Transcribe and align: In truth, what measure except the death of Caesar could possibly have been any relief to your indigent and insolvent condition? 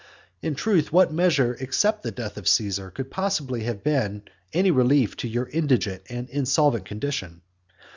In 0.41 0.55
truth, 0.55 0.91
what 0.91 1.13
measure 1.13 1.55
except 1.59 2.01
the 2.01 2.09
death 2.09 2.35
of 2.35 2.47
Caesar 2.47 2.89
could 2.89 3.11
possibly 3.11 3.65
have 3.65 3.83
been 3.83 4.23
any 4.51 4.71
relief 4.71 5.15
to 5.17 5.27
your 5.27 5.47
indigent 5.49 6.01
and 6.09 6.27
insolvent 6.31 6.85
condition? 6.85 7.43